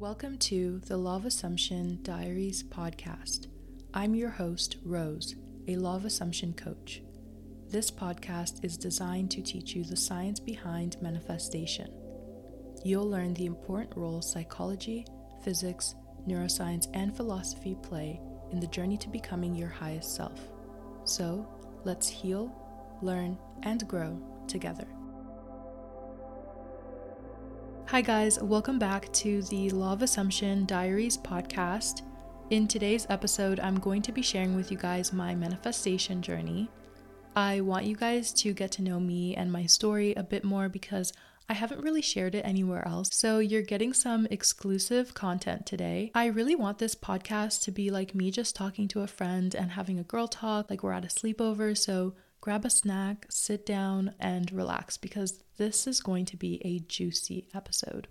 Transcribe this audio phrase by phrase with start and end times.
[0.00, 3.48] Welcome to the Law of Assumption Diaries podcast.
[3.92, 5.34] I'm your host, Rose,
[5.66, 7.02] a Law of Assumption coach.
[7.68, 11.92] This podcast is designed to teach you the science behind manifestation.
[12.84, 15.04] You'll learn the important role psychology,
[15.42, 15.96] physics,
[16.28, 18.20] neuroscience, and philosophy play
[18.52, 20.40] in the journey to becoming your highest self.
[21.06, 21.48] So,
[21.82, 22.54] let's heal,
[23.02, 24.86] learn, and grow together.
[27.90, 32.02] Hi, guys, welcome back to the Law of Assumption Diaries podcast.
[32.50, 36.68] In today's episode, I'm going to be sharing with you guys my manifestation journey.
[37.34, 40.68] I want you guys to get to know me and my story a bit more
[40.68, 41.14] because
[41.48, 43.08] I haven't really shared it anywhere else.
[43.10, 46.10] So you're getting some exclusive content today.
[46.14, 49.70] I really want this podcast to be like me just talking to a friend and
[49.70, 51.74] having a girl talk, like we're at a sleepover.
[51.74, 52.12] So
[52.48, 57.46] grab a snack, sit down, and relax because this is going to be a juicy
[57.52, 58.08] episode.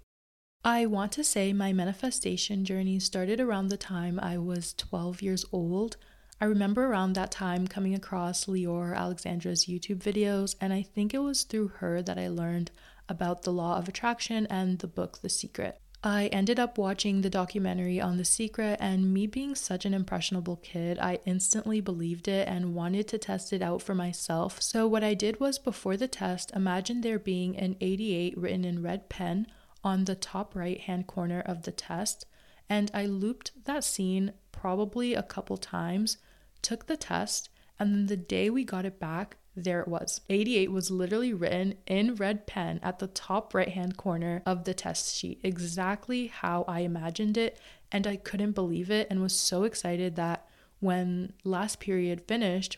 [0.63, 5.43] I want to say my manifestation journey started around the time I was 12 years
[5.51, 5.97] old.
[6.39, 11.23] I remember around that time coming across Leeor Alexandra's YouTube videos, and I think it
[11.23, 12.69] was through her that I learned
[13.09, 15.81] about the law of attraction and the book The Secret.
[16.03, 20.57] I ended up watching the documentary on The Secret, and me being such an impressionable
[20.57, 24.61] kid, I instantly believed it and wanted to test it out for myself.
[24.61, 28.83] So, what I did was before the test, imagine there being an 88 written in
[28.83, 29.47] red pen
[29.83, 32.25] on the top right hand corner of the test,
[32.69, 36.17] and I looped that scene probably a couple times,
[36.61, 40.21] took the test, and then the day we got it back, there it was.
[40.29, 44.73] 88 was literally written in red pen at the top right hand corner of the
[44.73, 47.59] test sheet, exactly how I imagined it.
[47.91, 50.47] And I couldn't believe it and was so excited that
[50.79, 52.77] when last period finished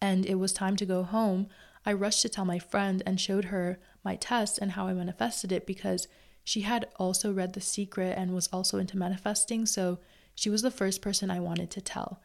[0.00, 1.46] and it was time to go home,
[1.86, 5.52] I rushed to tell my friend and showed her my test and how I manifested
[5.52, 6.08] it because
[6.42, 9.64] she had also read The Secret and was also into manifesting.
[9.64, 10.00] So
[10.34, 12.20] she was the first person I wanted to tell.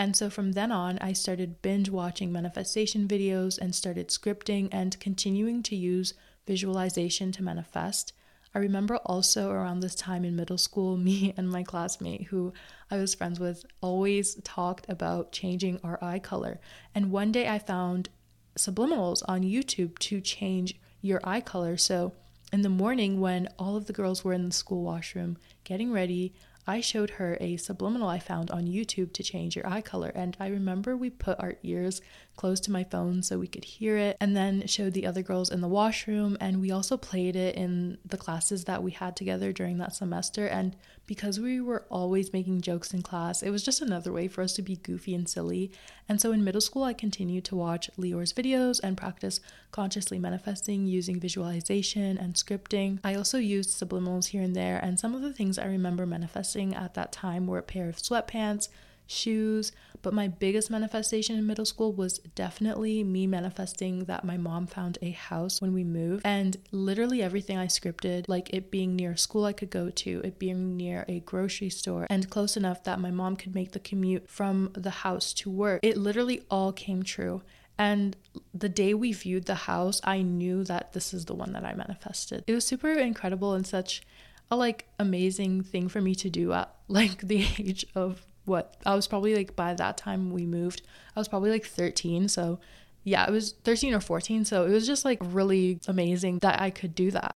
[0.00, 4.98] And so from then on, I started binge watching manifestation videos and started scripting and
[4.98, 6.14] continuing to use
[6.46, 8.14] visualization to manifest.
[8.54, 12.54] I remember also around this time in middle school, me and my classmate, who
[12.90, 16.60] I was friends with, always talked about changing our eye color.
[16.94, 18.08] And one day I found
[18.56, 21.76] subliminals on YouTube to change your eye color.
[21.76, 22.14] So
[22.54, 26.32] in the morning, when all of the girls were in the school washroom getting ready,
[26.66, 30.12] I showed her a subliminal I found on YouTube to change your eye color.
[30.14, 32.00] And I remember we put our ears
[32.36, 35.50] close to my phone so we could hear it, and then showed the other girls
[35.50, 36.38] in the washroom.
[36.40, 40.46] And we also played it in the classes that we had together during that semester.
[40.46, 40.74] And
[41.06, 44.54] because we were always making jokes in class, it was just another way for us
[44.54, 45.70] to be goofy and silly.
[46.08, 50.86] And so in middle school, I continued to watch Leeor's videos and practice consciously manifesting
[50.86, 53.00] using visualization and scripting.
[53.04, 56.74] I also used subliminals here and there, and some of the things I remember manifesting
[56.74, 58.68] at that time were a pair of sweatpants
[59.10, 59.72] shoes.
[60.02, 64.98] But my biggest manifestation in middle school was definitely me manifesting that my mom found
[65.02, 66.22] a house when we moved.
[66.24, 70.20] And literally everything I scripted, like it being near a school I could go to,
[70.24, 73.80] it being near a grocery store, and close enough that my mom could make the
[73.80, 77.42] commute from the house to work, it literally all came true.
[77.78, 78.16] And
[78.52, 81.72] the day we viewed the house, I knew that this is the one that I
[81.74, 82.44] manifested.
[82.46, 84.02] It was super incredible and such
[84.50, 88.94] a like amazing thing for me to do at like the age of what I
[88.94, 90.82] was probably like by that time we moved,
[91.14, 92.28] I was probably like 13.
[92.28, 92.60] So
[93.04, 94.44] yeah, it was 13 or 14.
[94.44, 97.32] So it was just like really amazing that I could do that.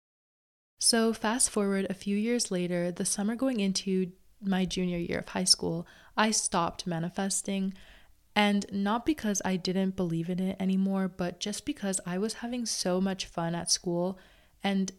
[0.79, 4.11] So fast forward a few years later, the summer going into
[4.41, 5.85] my junior year of high school,
[6.17, 7.73] I stopped manifesting.
[8.35, 12.65] And not because I didn't believe in it anymore, but just because I was having
[12.65, 14.17] so much fun at school
[14.63, 14.91] and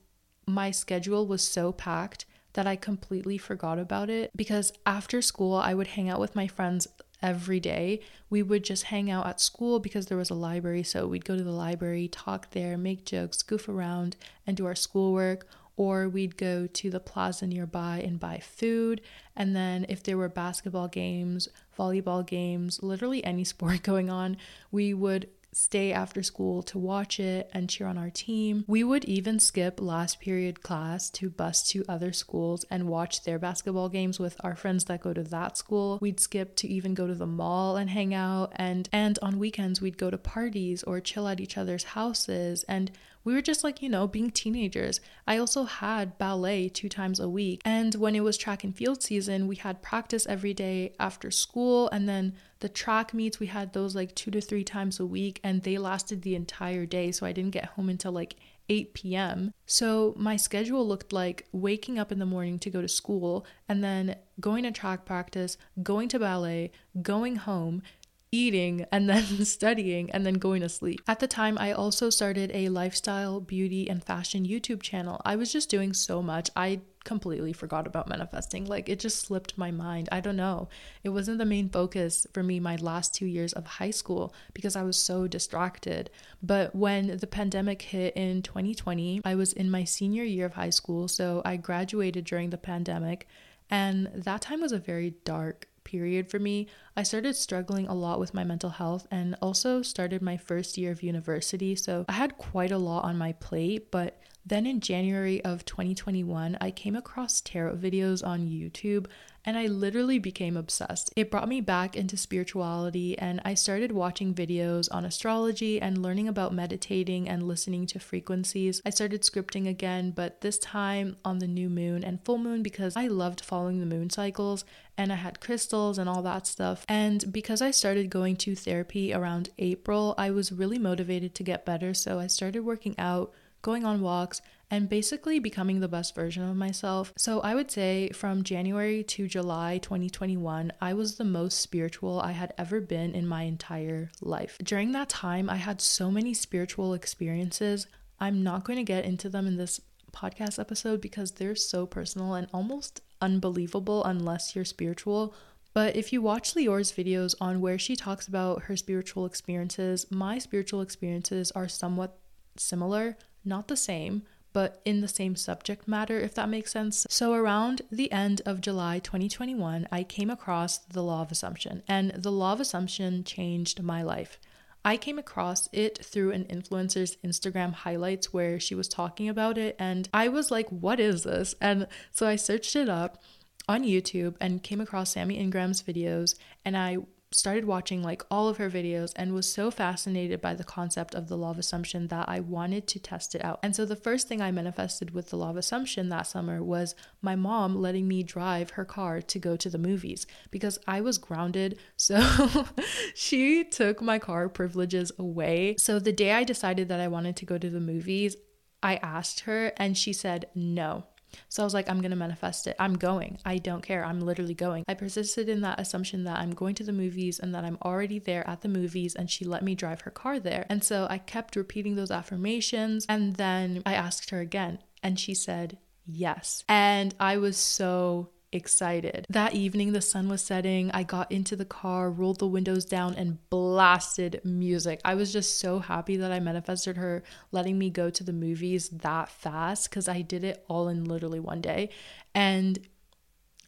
[0.46, 5.74] my schedule was so packed that I completely forgot about it because after school, I
[5.74, 6.86] would hang out with my friends
[7.22, 8.00] every day.
[8.28, 10.82] We would just hang out at school because there was a library.
[10.82, 14.74] So we'd go to the library, talk there, make jokes, goof around, and do our
[14.74, 15.46] schoolwork.
[15.76, 19.00] Or we'd go to the plaza nearby and buy food.
[19.34, 21.48] And then, if there were basketball games,
[21.78, 24.36] volleyball games, literally any sport going on,
[24.70, 28.64] we would stay after school to watch it and cheer on our team.
[28.66, 33.38] We would even skip last period class to bus to other schools and watch their
[33.38, 35.98] basketball games with our friends that go to that school.
[36.00, 39.80] We'd skip to even go to the mall and hang out and and on weekends
[39.80, 42.90] we'd go to parties or chill at each other's houses and
[43.24, 45.00] we were just like, you know, being teenagers.
[45.26, 47.60] I also had ballet two times a week.
[47.64, 51.88] And when it was track and field season, we had practice every day after school.
[51.90, 55.40] And then the track meets, we had those like two to three times a week,
[55.42, 57.12] and they lasted the entire day.
[57.12, 58.36] So I didn't get home until like
[58.68, 59.52] 8 p.m.
[59.66, 63.82] So my schedule looked like waking up in the morning to go to school and
[63.82, 66.70] then going to track practice, going to ballet,
[67.02, 67.82] going home,
[68.32, 71.00] eating and then studying and then going to sleep.
[71.06, 75.20] At the time, I also started a lifestyle, beauty, and fashion YouTube channel.
[75.24, 76.50] I was just doing so much.
[76.56, 78.64] I completely forgot about manifesting.
[78.64, 80.08] Like it just slipped my mind.
[80.12, 80.68] I don't know.
[81.02, 84.76] It wasn't the main focus for me my last 2 years of high school because
[84.76, 86.10] I was so distracted.
[86.42, 90.70] But when the pandemic hit in 2020, I was in my senior year of high
[90.70, 93.26] school, so I graduated during the pandemic
[93.68, 98.20] and that time was a very dark period for me, I started struggling a lot
[98.20, 101.74] with my mental health and also started my first year of university.
[101.74, 106.58] So I had quite a lot on my plate, but then in January of 2021,
[106.60, 109.06] I came across tarot videos on YouTube
[109.44, 111.12] and I literally became obsessed.
[111.16, 116.28] It brought me back into spirituality, and I started watching videos on astrology and learning
[116.28, 118.80] about meditating and listening to frequencies.
[118.86, 122.96] I started scripting again, but this time on the new moon and full moon because
[122.96, 124.64] I loved following the moon cycles
[124.96, 126.81] and I had crystals and all that stuff.
[126.88, 131.66] And because I started going to therapy around April, I was really motivated to get
[131.66, 133.32] better, so I started working out
[133.62, 137.12] going on walks, and basically becoming the best version of myself.
[137.16, 142.32] So I would say from January to July 2021, I was the most spiritual I
[142.32, 144.58] had ever been in my entire life.
[144.62, 147.86] During that time, I had so many spiritual experiences.
[148.18, 149.80] I'm not going to get into them in this
[150.12, 155.34] podcast episode because they're so personal and almost unbelievable unless you're spiritual.
[155.74, 160.38] But if you watch Leeor's videos on where she talks about her spiritual experiences, my
[160.38, 162.18] spiritual experiences are somewhat
[162.56, 164.22] similar not the same,
[164.52, 167.06] but in the same subject matter, if that makes sense.
[167.08, 172.10] So, around the end of July 2021, I came across the law of assumption, and
[172.10, 174.38] the law of assumption changed my life.
[174.84, 179.76] I came across it through an influencer's Instagram highlights where she was talking about it,
[179.78, 181.54] and I was like, what is this?
[181.60, 183.22] And so I searched it up
[183.68, 186.98] on YouTube and came across Sammy Ingram's videos, and I
[187.34, 191.28] started watching like all of her videos and was so fascinated by the concept of
[191.28, 193.58] the law of assumption that I wanted to test it out.
[193.62, 196.94] And so the first thing I manifested with the law of assumption that summer was
[197.20, 201.18] my mom letting me drive her car to go to the movies because I was
[201.18, 201.78] grounded.
[201.96, 202.66] So
[203.14, 205.76] she took my car privileges away.
[205.78, 208.36] So the day I decided that I wanted to go to the movies,
[208.82, 211.04] I asked her and she said no.
[211.48, 212.76] So I was like, I'm going to manifest it.
[212.78, 213.38] I'm going.
[213.44, 214.04] I don't care.
[214.04, 214.84] I'm literally going.
[214.88, 218.18] I persisted in that assumption that I'm going to the movies and that I'm already
[218.18, 220.66] there at the movies, and she let me drive her car there.
[220.68, 223.06] And so I kept repeating those affirmations.
[223.08, 226.64] And then I asked her again, and she said, Yes.
[226.68, 229.26] And I was so excited.
[229.28, 230.90] That evening, the sun was setting.
[230.92, 235.00] I got into the car, rolled the windows down, and blasted music.
[235.04, 238.88] I was just so happy that I manifested her letting me go to the movies
[238.90, 241.88] that fast because I did it all in literally one day.
[242.34, 242.78] And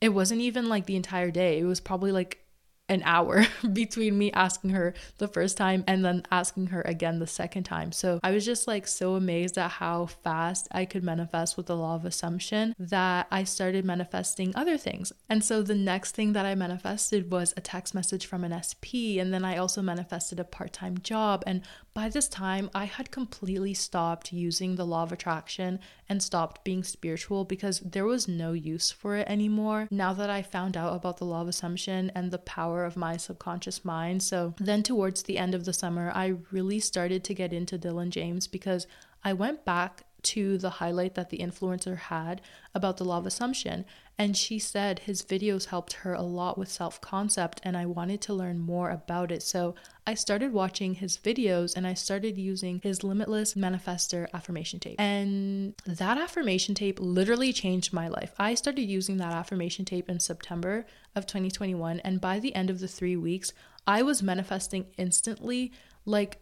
[0.01, 2.44] it wasn't even like the entire day, it was probably like
[2.89, 7.27] an hour between me asking her the first time and then asking her again the
[7.27, 7.93] second time.
[7.93, 11.77] So I was just like so amazed at how fast I could manifest with the
[11.77, 15.13] law of assumption that I started manifesting other things.
[15.29, 19.17] And so the next thing that I manifested was a text message from an SP.
[19.19, 21.43] And then I also manifested a part time job.
[21.47, 21.63] And
[21.95, 25.79] by this time, I had completely stopped using the law of attraction
[26.09, 30.43] and stopped being spiritual because there was no use for it anymore now that I
[30.43, 32.39] found out about the law of assumption and the
[32.75, 34.23] power of my subconscious mind.
[34.23, 38.11] So then, towards the end of the summer, I really started to get into Dylan
[38.11, 38.87] James because
[39.23, 42.41] I went back to the highlight that the influencer had
[42.75, 43.85] about the law of assumption.
[44.17, 48.21] And she said his videos helped her a lot with self concept, and I wanted
[48.23, 49.43] to learn more about it.
[49.43, 49.75] So
[50.07, 55.01] I started watching his videos and I started using his Limitless Manifester affirmation tape.
[55.01, 58.35] And that affirmation tape literally changed my life.
[58.39, 62.81] I started using that affirmation tape in September of 2021, and by the end of
[62.81, 63.53] the three weeks,
[63.87, 65.73] I was manifesting instantly.
[66.07, 66.39] Like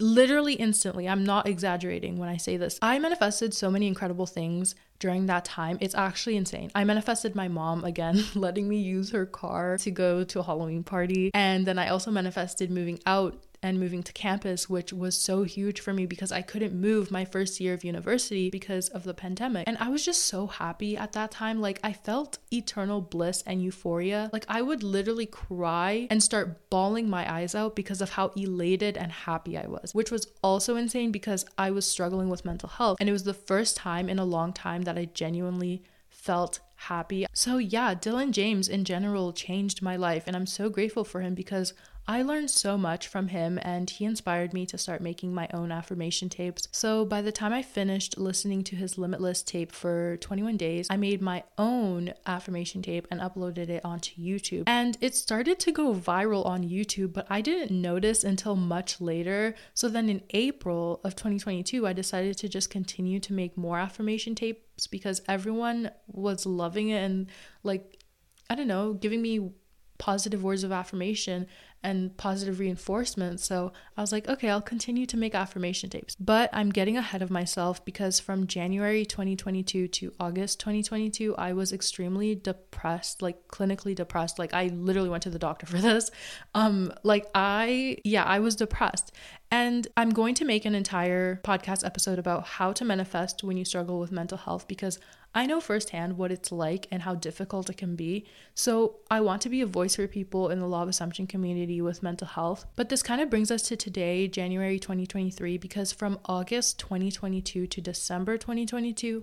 [0.00, 1.08] literally instantly.
[1.08, 2.78] I'm not exaggerating when I say this.
[2.82, 5.78] I manifested so many incredible things during that time.
[5.80, 6.70] It's actually insane.
[6.74, 10.82] I manifested my mom again letting me use her car to go to a Halloween
[10.82, 11.30] party.
[11.34, 15.80] And then I also manifested moving out and moving to campus, which was so huge
[15.80, 19.66] for me because I couldn't move my first year of university because of the pandemic.
[19.66, 21.60] And I was just so happy at that time.
[21.60, 24.30] Like, I felt eternal bliss and euphoria.
[24.32, 28.96] Like, I would literally cry and start bawling my eyes out because of how elated
[28.96, 32.98] and happy I was, which was also insane because I was struggling with mental health.
[33.00, 37.26] And it was the first time in a long time that I genuinely felt happy.
[37.32, 41.34] So, yeah, Dylan James in general changed my life, and I'm so grateful for him
[41.34, 41.74] because
[42.10, 45.70] I learned so much from him and he inspired me to start making my own
[45.70, 46.66] affirmation tapes.
[46.72, 50.96] So by the time I finished listening to his Limitless tape for 21 days, I
[50.96, 54.64] made my own affirmation tape and uploaded it onto YouTube.
[54.66, 59.54] And it started to go viral on YouTube, but I didn't notice until much later.
[59.74, 64.34] So then in April of 2022, I decided to just continue to make more affirmation
[64.34, 67.26] tapes because everyone was loving it and
[67.62, 68.02] like
[68.48, 69.50] I don't know, giving me
[69.98, 71.46] positive words of affirmation
[71.82, 73.40] and positive reinforcement.
[73.40, 76.16] So I was like, okay, I'll continue to make affirmation tapes.
[76.16, 81.72] But I'm getting ahead of myself because from January 2022 to August 2022, I was
[81.72, 84.38] extremely depressed, like clinically depressed.
[84.38, 86.10] Like I literally went to the doctor for this.
[86.54, 89.12] Um like I yeah, I was depressed.
[89.50, 93.64] And I'm going to make an entire podcast episode about how to manifest when you
[93.64, 94.98] struggle with mental health because
[95.38, 98.26] I know firsthand what it's like and how difficult it can be.
[98.56, 101.80] So I want to be a voice for people in the Law of Assumption community
[101.80, 102.66] with mental health.
[102.74, 107.80] But this kind of brings us to today, January 2023, because from August 2022 to
[107.80, 109.22] December 2022,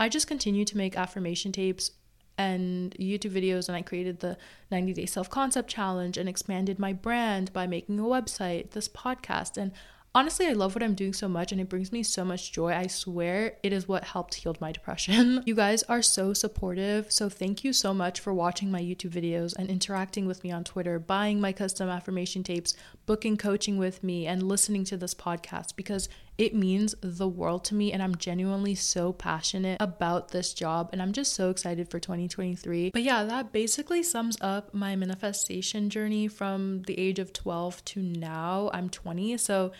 [0.00, 1.92] I just continued to make affirmation tapes
[2.36, 4.38] and YouTube videos, and I created the
[4.72, 9.56] 90 Day Self Concept Challenge and expanded my brand by making a website, this podcast.
[9.56, 9.70] And
[10.14, 12.72] honestly, I love what I'm doing so much and it brings me so much joy.
[12.72, 15.42] I swear it is what helped heal my depression.
[15.46, 17.10] you guys are so supportive.
[17.10, 20.64] So thank you so much for watching my YouTube videos and interacting with me on
[20.64, 22.74] Twitter, buying my custom affirmation tapes,
[23.06, 27.74] booking coaching with me, and listening to this podcast because it means the world to
[27.74, 32.00] me and I'm genuinely so passionate about this job and I'm just so excited for
[32.00, 32.90] 2023.
[32.90, 38.02] But yeah, that basically sums up my manifestation journey from the age of 12 to
[38.02, 38.70] now.
[38.72, 39.36] I'm 20.
[39.36, 39.72] So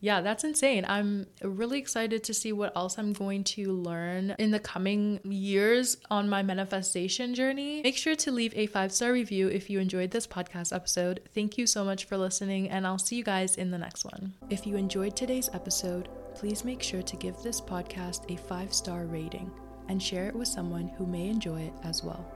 [0.00, 0.84] yeah, that's insane.
[0.86, 5.96] I'm really excited to see what else I'm going to learn in the coming years
[6.10, 7.82] on my manifestation journey.
[7.82, 11.20] Make sure to leave a five star review if you enjoyed this podcast episode.
[11.34, 14.34] Thank you so much for listening, and I'll see you guys in the next one.
[14.50, 19.06] If you enjoyed today's episode, please make sure to give this podcast a five star
[19.06, 19.50] rating
[19.88, 22.35] and share it with someone who may enjoy it as well.